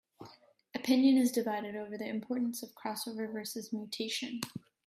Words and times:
Opinion 0.73 1.15
is 1.19 1.31
divided 1.31 1.75
over 1.75 1.95
the 1.95 2.09
importance 2.09 2.63
of 2.63 2.73
crossover 2.73 3.31
versus 3.31 3.71
mutation. 3.71 4.41